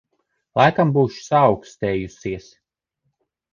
Laikam 0.59 0.93
būšu 0.95 1.21
saaukstējusies. 1.27 2.51